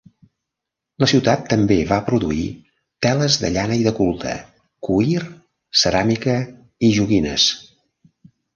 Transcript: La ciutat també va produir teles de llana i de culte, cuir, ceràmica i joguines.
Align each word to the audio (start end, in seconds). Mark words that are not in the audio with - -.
La 1.01 1.07
ciutat 1.11 1.43
també 1.51 1.77
va 1.91 1.99
produir 2.07 2.45
teles 3.07 3.37
de 3.45 3.53
llana 3.59 3.77
i 3.81 3.85
de 3.89 3.93
culte, 4.01 4.33
cuir, 4.89 5.21
ceràmica 5.83 6.37
i 6.89 6.93
joguines. 7.01 7.49